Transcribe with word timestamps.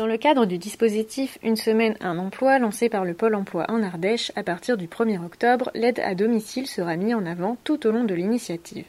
Dans 0.00 0.06
le 0.06 0.16
cadre 0.16 0.46
du 0.46 0.56
dispositif 0.56 1.36
Une 1.42 1.56
semaine, 1.56 1.94
un 2.00 2.16
emploi 2.16 2.58
lancé 2.58 2.88
par 2.88 3.04
le 3.04 3.12
Pôle 3.12 3.34
emploi 3.34 3.66
en 3.68 3.82
Ardèche, 3.82 4.32
à 4.34 4.42
partir 4.42 4.78
du 4.78 4.86
1er 4.86 5.22
octobre, 5.22 5.70
l'aide 5.74 6.00
à 6.00 6.14
domicile 6.14 6.66
sera 6.66 6.96
mise 6.96 7.14
en 7.14 7.26
avant 7.26 7.58
tout 7.64 7.86
au 7.86 7.90
long 7.90 8.04
de 8.04 8.14
l'initiative. 8.14 8.86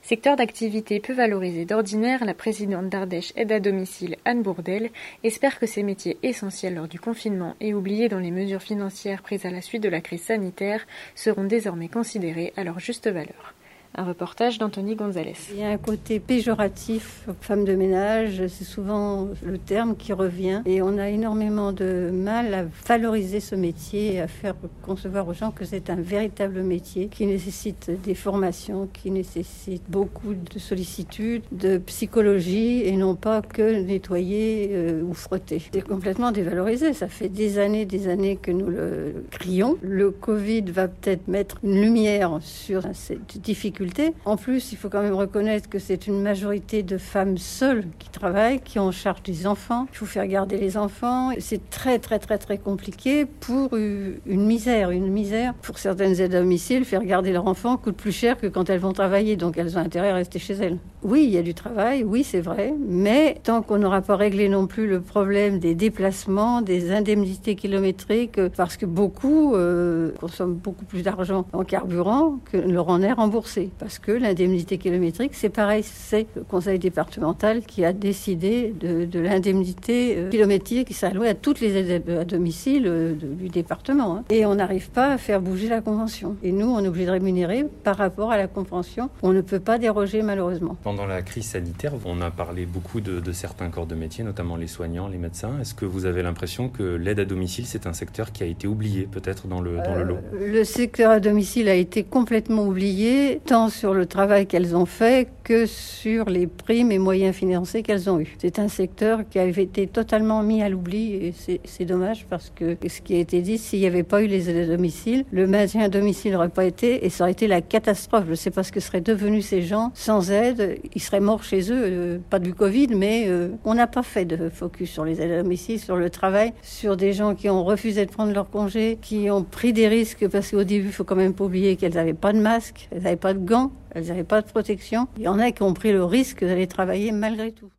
Secteur 0.00 0.36
d'activité 0.36 1.00
peu 1.00 1.12
valorisé 1.12 1.66
d'ordinaire, 1.66 2.24
la 2.24 2.32
présidente 2.32 2.88
d'Ardèche 2.88 3.34
Aide 3.36 3.52
à 3.52 3.60
domicile 3.60 4.16
Anne 4.24 4.40
Bourdel 4.40 4.88
espère 5.22 5.58
que 5.58 5.66
ces 5.66 5.82
métiers 5.82 6.16
essentiels 6.22 6.76
lors 6.76 6.88
du 6.88 6.98
confinement 6.98 7.56
et 7.60 7.74
oubliés 7.74 8.08
dans 8.08 8.18
les 8.18 8.30
mesures 8.30 8.62
financières 8.62 9.20
prises 9.20 9.44
à 9.44 9.50
la 9.50 9.60
suite 9.60 9.82
de 9.82 9.90
la 9.90 10.00
crise 10.00 10.22
sanitaire 10.22 10.86
seront 11.14 11.44
désormais 11.44 11.88
considérés 11.88 12.54
à 12.56 12.64
leur 12.64 12.80
juste 12.80 13.06
valeur. 13.06 13.54
Un 13.96 14.02
reportage 14.02 14.58
d'Anthony 14.58 14.96
Gonzalez. 14.96 15.36
Il 15.52 15.60
y 15.60 15.62
a 15.62 15.68
un 15.68 15.76
côté 15.76 16.18
péjoratif, 16.18 17.28
femme 17.40 17.64
de 17.64 17.76
ménage, 17.76 18.42
c'est 18.48 18.64
souvent 18.64 19.28
le 19.46 19.56
terme 19.56 19.94
qui 19.94 20.12
revient. 20.12 20.62
Et 20.66 20.82
on 20.82 20.98
a 20.98 21.10
énormément 21.10 21.70
de 21.70 22.10
mal 22.12 22.54
à 22.54 22.64
valoriser 22.88 23.38
ce 23.38 23.54
métier, 23.54 24.20
à 24.20 24.26
faire 24.26 24.56
concevoir 24.82 25.28
aux 25.28 25.32
gens 25.32 25.52
que 25.52 25.64
c'est 25.64 25.90
un 25.90 25.94
véritable 25.94 26.64
métier 26.64 27.06
qui 27.06 27.24
nécessite 27.24 27.92
des 28.02 28.16
formations, 28.16 28.88
qui 28.92 29.12
nécessite 29.12 29.84
beaucoup 29.88 30.34
de 30.34 30.58
sollicitude, 30.58 31.44
de 31.52 31.78
psychologie 31.78 32.82
et 32.82 32.96
non 32.96 33.14
pas 33.14 33.42
que 33.42 33.80
nettoyer 33.80 34.70
euh, 34.72 35.02
ou 35.02 35.14
frotter. 35.14 35.62
C'est 35.72 35.86
complètement 35.86 36.32
dévalorisé. 36.32 36.94
Ça 36.94 37.06
fait 37.06 37.28
des 37.28 37.58
années, 37.58 37.86
des 37.86 38.08
années 38.08 38.38
que 38.42 38.50
nous 38.50 38.66
le 38.66 39.24
crions. 39.30 39.78
Le 39.82 40.10
Covid 40.10 40.62
va 40.62 40.88
peut-être 40.88 41.28
mettre 41.28 41.58
une 41.62 41.80
lumière 41.80 42.38
sur 42.40 42.82
cette 42.92 43.38
difficulté 43.40 43.83
en 44.24 44.36
plus, 44.36 44.72
il 44.72 44.76
faut 44.76 44.88
quand 44.88 45.02
même 45.02 45.14
reconnaître 45.14 45.68
que 45.68 45.78
c'est 45.78 46.06
une 46.06 46.20
majorité 46.22 46.82
de 46.82 46.98
femmes 46.98 47.38
seules 47.38 47.84
qui 47.98 48.08
travaillent, 48.08 48.60
qui 48.60 48.78
ont 48.78 48.84
en 48.84 48.92
charge 48.92 49.22
des 49.22 49.46
enfants. 49.46 49.86
Il 49.92 49.96
faut 49.96 50.06
faire 50.06 50.26
garder 50.26 50.56
les 50.56 50.76
enfants. 50.76 51.30
C'est 51.38 51.70
très, 51.70 51.98
très, 51.98 52.18
très, 52.18 52.38
très 52.38 52.58
compliqué 52.58 53.26
pour 53.26 53.74
une 53.76 54.46
misère. 54.46 54.90
Une 54.90 55.08
misère 55.08 55.54
pour 55.54 55.78
certaines 55.78 56.20
aides 56.20 56.34
à 56.34 56.40
domicile, 56.40 56.84
faire 56.84 57.04
garder 57.04 57.32
leurs 57.32 57.46
enfants 57.46 57.76
coûte 57.76 57.96
plus 57.96 58.12
cher 58.12 58.38
que 58.38 58.46
quand 58.46 58.70
elles 58.70 58.80
vont 58.80 58.92
travailler. 58.92 59.36
Donc 59.36 59.58
elles 59.58 59.76
ont 59.76 59.80
intérêt 59.80 60.10
à 60.10 60.14
rester 60.14 60.38
chez 60.38 60.54
elles. 60.54 60.78
Oui, 61.02 61.24
il 61.24 61.30
y 61.30 61.38
a 61.38 61.42
du 61.42 61.52
travail, 61.52 62.02
oui, 62.02 62.24
c'est 62.24 62.40
vrai. 62.40 62.74
Mais 62.88 63.38
tant 63.42 63.60
qu'on 63.60 63.78
n'aura 63.78 64.00
pas 64.00 64.16
réglé 64.16 64.48
non 64.48 64.66
plus 64.66 64.86
le 64.86 65.00
problème 65.00 65.58
des 65.58 65.74
déplacements, 65.74 66.62
des 66.62 66.92
indemnités 66.92 67.56
kilométriques, 67.56 68.40
parce 68.56 68.78
que 68.78 68.86
beaucoup 68.86 69.54
euh, 69.54 70.12
consomment 70.18 70.54
beaucoup 70.54 70.86
plus 70.86 71.02
d'argent 71.02 71.46
en 71.52 71.62
carburant 71.62 72.38
que 72.50 72.56
leur 72.56 72.88
en 72.88 73.02
est 73.02 73.12
remboursé 73.12 73.70
parce 73.78 73.98
que 73.98 74.12
l'indemnité 74.12 74.78
kilométrique, 74.78 75.32
c'est 75.34 75.48
pareil, 75.48 75.82
c'est 75.82 76.26
le 76.36 76.42
conseil 76.42 76.78
départemental 76.78 77.62
qui 77.62 77.84
a 77.84 77.92
décidé 77.92 78.74
de, 78.78 79.18
l'indemnité 79.18 80.16
euh, 80.16 80.30
kilométrique 80.30 80.88
qui 80.88 80.94
s'allouait 80.94 81.28
à 81.28 81.34
toutes 81.34 81.60
les 81.60 81.76
aides 81.76 82.08
à 82.08 82.24
domicile 82.24 82.84
euh, 82.86 83.14
du 83.14 83.48
département. 83.48 84.16
Hein. 84.16 84.24
Et 84.30 84.46
on 84.46 84.54
n'arrive 84.54 84.90
pas 84.90 85.12
à 85.12 85.18
faire 85.18 85.40
bouger 85.40 85.68
la 85.68 85.80
convention. 85.80 86.36
Et 86.42 86.52
nous, 86.52 86.66
on 86.66 86.82
est 86.84 86.88
obligé 86.88 87.06
de 87.06 87.10
rémunérer 87.10 87.64
par 87.82 87.96
rapport 87.96 88.30
à 88.30 88.36
la 88.36 88.46
convention. 88.46 89.10
On 89.22 89.32
ne 89.32 89.40
peut 89.40 89.60
pas 89.60 89.78
déroger 89.78 90.22
malheureusement. 90.22 90.76
Pendant 90.82 91.06
la 91.06 91.22
crise 91.22 91.46
sanitaire, 91.46 91.92
on 92.04 92.20
a 92.20 92.30
parlé 92.30 92.66
beaucoup 92.66 93.00
de, 93.00 93.32
certains 93.32 93.68
corps 93.70 93.86
de 93.86 93.94
métier, 93.94 94.24
notamment 94.24 94.56
les 94.56 94.66
soignants, 94.66 95.08
les 95.08 95.18
médecins. 95.18 95.58
Est-ce 95.60 95.74
que 95.74 95.84
vous 95.84 96.06
avez 96.06 96.22
l'impression 96.22 96.68
que 96.68 96.82
l'aide 96.82 97.20
à 97.20 97.24
domicile, 97.24 97.66
c'est 97.66 97.86
un 97.86 97.92
secteur 97.92 98.32
qui 98.32 98.42
a 98.42 98.46
été 98.46 98.66
oublié 98.66 99.08
peut-être 99.10 99.48
dans 99.48 99.60
le, 99.60 99.76
dans 99.78 99.94
le 99.94 100.04
lot? 100.04 100.18
euh, 100.34 100.52
Le 100.52 100.64
secteur 100.64 101.10
à 101.10 101.20
domicile 101.20 101.68
a 101.68 101.74
été 101.74 102.04
complètement 102.04 102.66
oublié, 102.66 103.40
sur 103.68 103.94
le 103.94 104.06
travail 104.06 104.46
qu'elles 104.46 104.76
ont 104.76 104.86
fait 104.86 105.28
que 105.42 105.66
sur 105.66 106.26
les 106.26 106.46
primes 106.46 106.92
et 106.92 106.98
moyens 106.98 107.34
financiers 107.34 107.82
qu'elles 107.82 108.08
ont 108.10 108.20
eus. 108.20 108.36
C'est 108.38 108.58
un 108.58 108.68
secteur 108.68 109.20
qui 109.28 109.38
avait 109.38 109.62
été 109.62 109.86
totalement 109.86 110.42
mis 110.42 110.62
à 110.62 110.68
l'oubli 110.68 111.14
et 111.14 111.34
c'est 111.64 111.84
dommage 111.84 112.26
parce 112.28 112.50
que 112.54 112.76
ce 112.86 113.00
qui 113.00 113.14
a 113.14 113.18
été 113.18 113.40
dit, 113.42 113.58
s'il 113.58 113.80
n'y 113.80 113.86
avait 113.86 114.02
pas 114.02 114.22
eu 114.22 114.26
les 114.26 114.50
aides 114.50 114.68
à 114.70 114.72
domicile, 114.72 115.24
le 115.30 115.46
maintien 115.46 115.82
à 115.82 115.88
domicile 115.88 116.32
n'aurait 116.32 116.48
pas 116.48 116.64
été 116.64 117.04
et 117.04 117.10
ça 117.10 117.24
aurait 117.24 117.32
été 117.32 117.46
la 117.46 117.60
catastrophe. 117.60 118.24
Je 118.26 118.30
ne 118.30 118.36
sais 118.36 118.50
pas 118.50 118.62
ce 118.62 118.72
que 118.72 118.80
seraient 118.80 119.00
devenus 119.00 119.46
ces 119.46 119.62
gens 119.62 119.92
sans 119.94 120.30
aide. 120.30 120.78
Ils 120.94 121.02
seraient 121.02 121.20
morts 121.20 121.44
chez 121.44 121.70
eux, 121.70 121.82
euh, 121.84 122.18
pas 122.30 122.38
du 122.38 122.54
Covid, 122.54 122.88
mais 122.94 123.24
euh, 123.28 123.48
on 123.64 123.74
n'a 123.74 123.86
pas 123.86 124.02
fait 124.02 124.24
de 124.24 124.48
focus 124.48 124.90
sur 124.90 125.04
les 125.04 125.20
aides 125.20 125.32
à 125.32 125.42
domicile, 125.42 125.78
sur 125.78 125.96
le 125.96 126.10
travail, 126.10 126.52
sur 126.62 126.96
des 126.96 127.12
gens 127.12 127.34
qui 127.34 127.48
ont 127.50 127.64
refusé 127.64 128.06
de 128.06 128.10
prendre 128.10 128.32
leur 128.32 128.50
congé, 128.50 128.98
qui 129.00 129.30
ont 129.30 129.42
pris 129.42 129.72
des 129.72 129.88
risques 129.88 130.28
parce 130.28 130.50
qu'au 130.50 130.64
début, 130.64 130.86
il 130.86 130.92
faut 130.92 131.04
quand 131.04 131.16
même 131.16 131.34
pas 131.34 131.44
oublier 131.44 131.76
qu'elles 131.76 131.94
n'avaient 131.94 132.14
pas 132.14 132.32
de 132.32 132.40
masque, 132.40 132.88
elles 132.90 133.02
n'avaient 133.02 133.16
pas 133.16 133.34
de 133.34 133.38
gants 133.44 133.72
elles 133.94 134.08
n'avaient 134.08 134.24
pas 134.24 134.42
de 134.42 134.48
protection. 134.48 135.08
Il 135.16 135.22
y 135.22 135.28
en 135.28 135.38
a 135.38 135.52
qui 135.52 135.62
ont 135.62 135.74
pris 135.74 135.92
le 135.92 136.04
risque 136.04 136.44
d'aller 136.44 136.66
travailler 136.66 137.12
malgré 137.12 137.52
tout. 137.52 137.70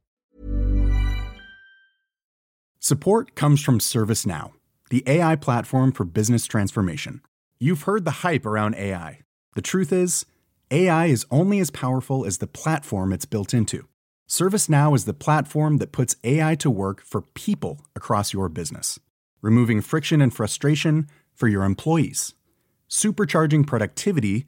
Support 2.80 3.36
comes 3.36 3.60
from 3.60 3.80
ServiceNow, 3.80 4.52
the 4.92 5.04
AI 5.08 5.36
platform 5.36 5.92
for 5.92 6.06
business 6.06 6.46
transformation. 6.46 7.22
You've 7.60 7.84
heard 7.84 8.06
the 8.06 8.22
hype 8.24 8.46
around 8.46 8.76
AI. 8.76 9.22
The 9.56 9.62
truth 9.62 9.92
is, 9.92 10.26
AI 10.72 11.08
is 11.08 11.26
only 11.32 11.60
as 11.60 11.72
powerful 11.72 12.26
as 12.26 12.38
the 12.38 12.48
platform 12.48 13.12
it's 13.12 13.26
built 13.26 13.54
into. 13.54 13.88
ServiceNow 14.30 14.96
is 14.96 15.06
the 15.06 15.14
platform 15.14 15.78
that 15.78 15.92
puts 15.92 16.16
AI 16.24 16.56
to 16.56 16.70
work 16.70 17.02
for 17.02 17.22
people 17.22 17.82
across 17.96 18.34
your 18.34 18.50
business, 18.50 19.00
removing 19.42 19.82
friction 19.82 20.22
and 20.22 20.34
frustration 20.34 21.08
for 21.34 21.48
your 21.48 21.64
employees, 21.64 22.34
supercharging 22.90 23.66
productivity 23.66 24.48